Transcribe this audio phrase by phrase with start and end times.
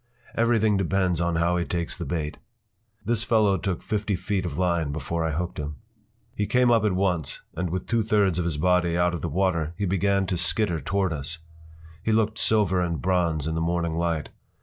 [0.33, 2.39] Everything depends on how he takes the bait.
[3.05, 5.75] This fellow took fifty feet of line before I hooked him.
[6.33, 9.29] He came up at once, and with two thirds of his body out of the
[9.29, 11.37] water he began to skitter toward us.
[12.01, 14.29] He looked silver and bronze in the morning light.